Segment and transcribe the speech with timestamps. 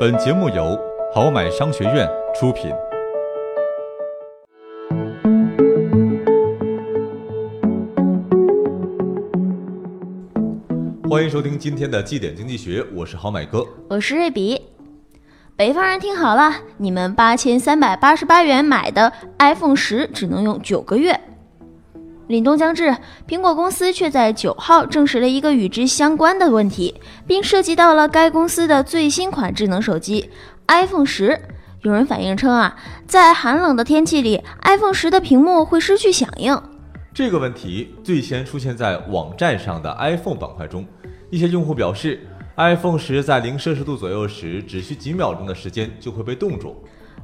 [0.00, 0.78] 本节目由
[1.12, 2.70] 好买商学院出品。
[11.10, 14.62] 欢迎收听今天的绩点经济学，我是好买哥，我是瑞比。
[15.56, 21.18] 北方人听好了，你们八千三百八十八元买的 iPhone 十只能用九个月。
[22.28, 22.94] 凛冬将至，
[23.26, 26.94] 苹果公司却在九号证实了一个与之相关的问题，
[27.26, 30.28] 并涉及到了该公司的最新款智能手机
[30.66, 31.40] iPhone 十。
[31.82, 36.60] 有人反映称啊，在寒冷的天气里，iPhone 十的屏幕会失去响应。
[37.14, 40.86] 这个问题最先出现在网站上的 iPhone 板块中，
[41.30, 46.76] 一些用户表示，iPhone 十在零摄氏度左右时，只需几秒钟的时间就会被冻住。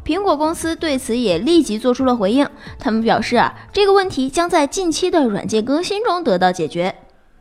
[0.05, 2.47] 苹果公司对此也立即做出了回应，
[2.79, 6.95] 他们表示啊，这个问题将在近期的软件更新中得到解决。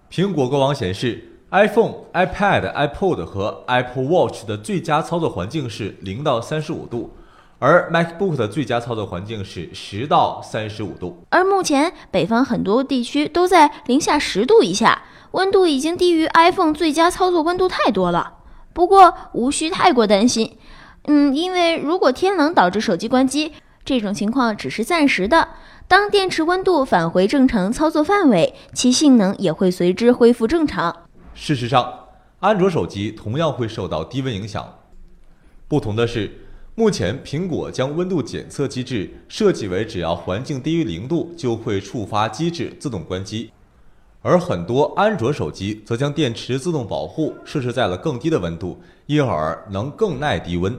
[0.09, 7.11] 苹果官网显示，iPhone、iPad、iPod 和 Apple Watch 的最佳操作环境是零到三十五度，
[7.59, 11.25] 而 MacBook 的最佳操作环境是十到三十五度。
[11.31, 18.35] 而目前北方很多地区都在零下十度以下，温度已经低于 iPhone 最佳操作温度太多了。
[18.71, 20.57] 不过无需太过担心。
[21.05, 23.51] 嗯，因为如果天冷导致手机关机，
[23.83, 25.49] 这种情况只是暂时的。
[25.87, 30.95] 当电池温度返回正常操作范围，其性能也会随之恢复正常。
[31.33, 31.93] 事实上，
[32.39, 34.65] 安卓手机同样会受到低温影响。
[35.67, 36.31] 不同的是，
[36.75, 43.51] 目前苹果将温度检测机制设计为只要环境低于零度就会触发机制自动关机，
[44.21, 50.73] 而很多安卓手机则将电池自动保护设置在了更低的温度，因而能更耐低温。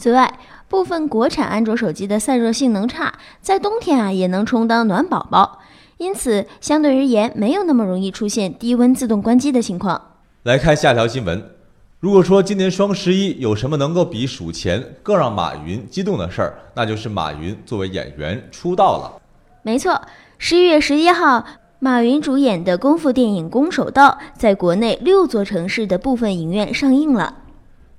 [0.00, 0.32] 此外，
[0.66, 3.12] 部分国产安卓手机的散热性能差，
[3.42, 5.58] 在冬天啊也能充当暖宝宝，
[5.98, 10.00] 因此相对而言没有那么容易出现低温自动关机的情况。
[10.44, 11.50] 来看下条新闻，
[11.98, 19.20] 如果说今年双十一有什么能够比数钱更让马云激动的事儿，那就是马云作为演员出道了。
[19.60, 20.00] 没错，
[20.38, 21.44] 十一月十一号，
[21.78, 27.34] 马云主演的功夫电影《攻守道》在国内六座城市的部分影院上映了。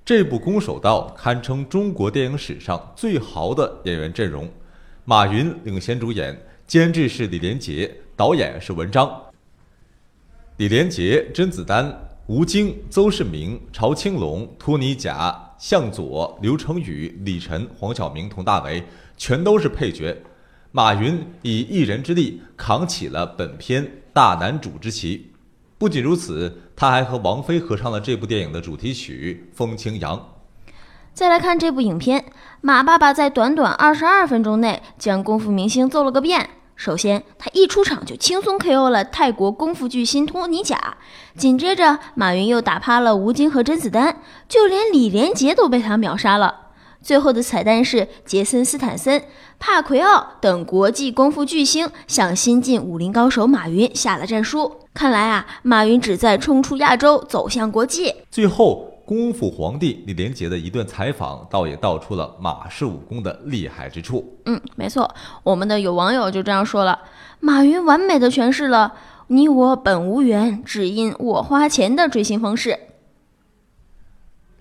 [0.04, 4.50] 这部《攻守道》堪称中国电影史上最豪的演员阵容，
[5.06, 6.36] 马云领衔主演，
[6.66, 9.22] 监制是李连杰，导演是文章。
[10.58, 18.84] 李连杰、甄子丹、吴京、邹市明、曹青龙、托尼贾、向佐、刘成宇、李晨、黄晓明、佟大为，
[19.18, 20.18] 全都是配角。
[20.72, 25.31] 马云以一人之力扛起了本片大男主之旗。
[25.82, 30.16] 不仅如此，他还和王菲合唱了这部电影的主题曲《风清扬》。
[31.12, 32.24] 再来看这部影片，
[32.62, 36.52] 马爸爸在短短二十二分钟内将功夫明星揍了个遍。
[36.76, 40.98] 首先，他一出场就轻松 KO 了泰国功夫巨星托尼贾，
[41.36, 46.68] 紧接着马云又打趴了吴京和甄子丹，就连李连杰都被他秒杀了。
[47.02, 49.24] 最后的彩蛋是杰森斯坦森、
[49.58, 54.72] 帕奎奥等国际功夫巨星向新晋武林高手马云下了战书。
[54.94, 58.14] 看来啊，马云只在冲出亚洲，走向国际。
[58.30, 64.38] 最后，功夫皇帝李连杰的一段采访，倒也道出了马氏武功的厉害之处。
[64.46, 65.10] 嗯，没错，
[65.44, 67.00] 我们的有网友就这样说了：
[67.40, 68.94] 马云完美的诠释了
[69.28, 72.78] “你我本无缘，只因我花钱”的追星方式。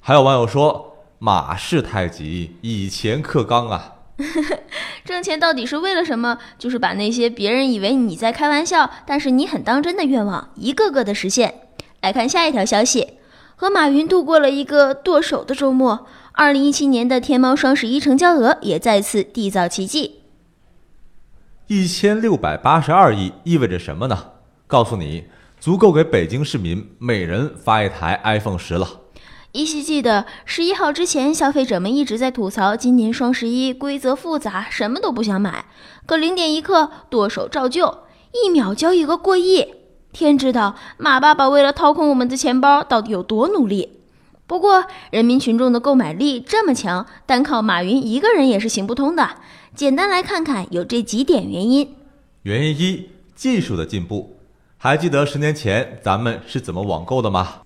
[0.00, 0.89] 还有网友说。
[1.22, 3.96] 马氏太极以钱克刚啊！
[5.04, 6.38] 挣钱到底是为了什么？
[6.58, 11.68] 就是把那些别人以为你在开玩笑，但是你很当真的愿望，一个个的实现。
[12.00, 13.18] 来看下一条消息，
[13.54, 16.06] 和马云度过了一个剁手的周末。
[16.32, 20.22] 二零一七年的天猫双十一成交额也再次缔造奇迹，
[21.66, 24.30] 一千六百八十二亿意味着什么呢？
[24.66, 25.24] 告诉你，
[25.58, 28.88] 足够给北京市民每人发一台 iPhone 十了。
[29.52, 35.64] 依稀记得十一号之前，消费者们一直在吐槽今年双十一规则复杂，什么都不想买。
[36.06, 37.98] 可零点一刻，剁手照旧，
[38.32, 39.66] 一秒交易额过亿。
[40.12, 44.00] 天知道马爸爸为了掏空我们的钱包到底有多努力。
[44.46, 49.30] 不过人民群众的购买力这么强，单靠马云一个人也是行不通的。
[49.74, 51.96] 简单来看看，有这几点原因。
[52.42, 54.36] 原因一：技术的进步。
[54.78, 57.62] 还记得十年前咱们是怎么网购的吗？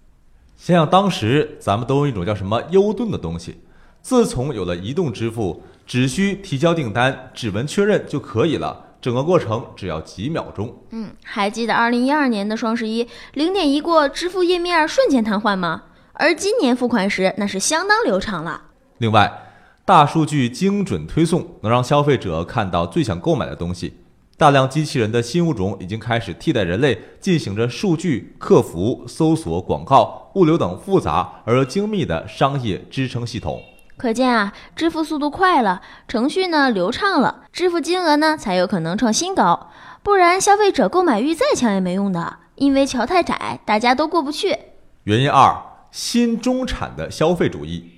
[0.56, 3.60] 想想当时，咱们都用一种叫什么优盾的东西。
[4.00, 10.74] 自从有了移动支付，只需提交订单，指纹确认就可以了，整个过程只要几秒钟。
[10.90, 15.84] 嗯，还记得二零一二年的双十一，零点一过，支付页面瞬间瘫痪吗？
[16.12, 18.62] 而今年付款时，那是相当流畅了。
[18.98, 19.50] 另外，
[19.84, 23.98] 大数据精准推送，能让消费者看到最想购买的东西。
[24.36, 33.62] 大量机器人的新物种已经开始替代人类，进行着数据、客服、搜索、广告、物流等复杂而又精密的商业支撑系统。
[33.96, 39.70] 可见啊，支付速度快了，程序呢流畅了，支付金额呢才有可能创新高。
[40.02, 44.58] 不然，消费者购买欲再强也没用的，因为桥太窄，大家都过不去。
[45.04, 45.56] 原因二：
[45.92, 47.92] 新中产的消费主义。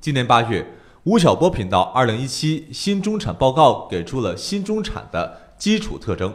[0.00, 0.66] 今年八月，
[1.02, 5.42] 吴晓波频道《二零一七新中产报告》给出了新中产的。
[5.56, 6.34] 基础特征：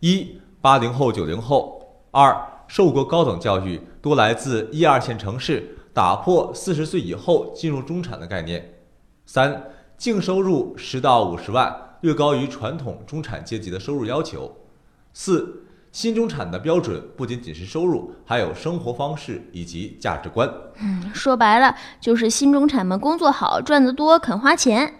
[0.00, 1.80] 一、八零后、九零后；
[2.10, 2.36] 二、
[2.66, 8.60] 受过高等教育，多来自一二线城市，打破四十岁以后进入中产的概念；
[9.26, 14.50] 三、净收入十到五十万，略高于传统中产阶级的收入要求；
[15.12, 20.48] 四、新中产的标准不仅仅是收入，还有生活方式以及价值观。
[20.80, 24.94] 嗯，说白了就是新中产们工作好，赚得多，肯花钱。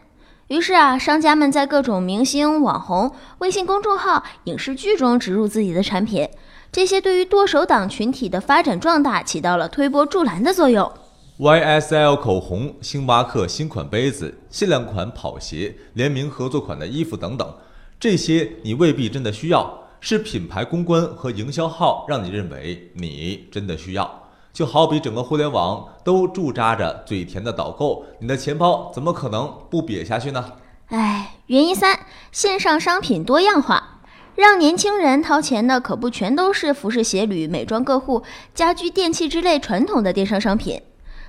[0.48, 6.26] 于是啊，商家们在各种明星、网红、微信公众号、影视剧中植入自己的产品，
[6.72, 10.90] 这些对于剁手党群体的发展壮大起到了推波助澜的作用。
[11.38, 17.54] YSL 口红、星巴克新款杯子、限量款跑鞋、联名合作款的衣服等等，
[18.00, 24.27] 这些你未必真的需要，是品牌公关和营销号让你认为你真的需要。
[24.52, 30.52] 就好比整个互联网都驻扎着嘴甜的导购，你的钱包怎么可能不瘪下去呢？
[30.88, 31.98] 哎，原因三：
[32.32, 34.00] 线上商品多样化，
[34.34, 38.22] 让年轻人掏钱的可不全都是服饰鞋履、美妆个护、
[38.54, 40.80] 家居电器之类传统的电商商品，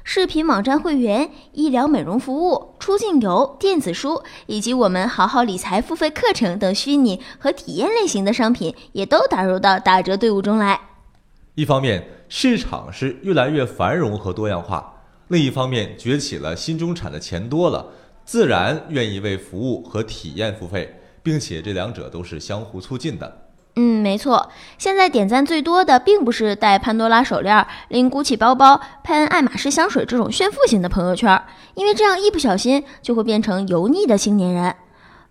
[0.04, 10.80] 视频网站会员、医疗美容服务、出境游、电子书，以及我们好好理财付费课程等虚拟和体验类型的商品，也都打入到打折队伍中来。
[11.56, 14.80] 一方面，市场是越来越繁荣和多样化；
[15.30, 17.88] 另一方面，崛起了新中产的钱多了，
[18.24, 23.46] 自然愿意为服务和体验付费，并且这两者都是相互促进的。
[23.76, 24.50] 嗯，没错。
[24.78, 31.42] 现在点赞最多的，并不是戴潘多拉手链、拎 GUCCI 包包、喷爱马仕香水这种炫富型的朋友圈，
[31.74, 34.76] 因为这样一不小心就会变成油腻的青年人。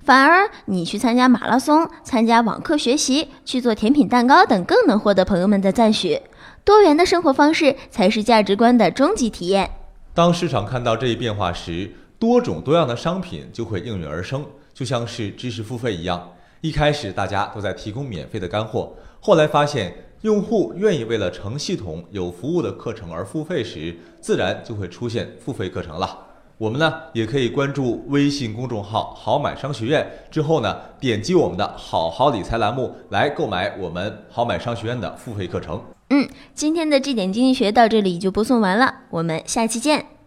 [0.03, 6.21] 反而，你去参加马拉松、参加网课学习、去做甜品蛋糕等，更能获得朋友们的赞许。
[6.69, 9.71] 多元的生活方式才是价值观的终极体验。
[10.13, 14.45] 当市场看到这一变化时，多种多样的商品就会应运而生，
[14.75, 16.31] 就像是知识付费一样。
[16.61, 26.19] 一开始大家都在提供免费的干货，后来发现用户愿意为了成系统、有服务的课程而付费时，自然就会出现付费课程了。
[26.59, 35.83] 我们呢也可以关注微信公众号“好买商学院”，之后呢点击我们的“好好理财”栏目来购买我们好买商学院的付费课程。
[36.11, 40.18] 嗯，今天的这点经济学到这里就播送完了，我们下期见。